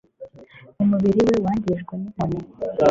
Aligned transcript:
umubiri 0.81 1.21
we 1.27 1.35
wangijwe 1.45 1.93
n'inkoni. 1.97 2.39